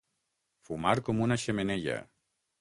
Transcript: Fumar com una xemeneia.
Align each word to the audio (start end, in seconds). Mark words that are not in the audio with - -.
Fumar 0.69 0.93
com 1.09 1.21
una 1.27 1.39
xemeneia. 1.45 1.99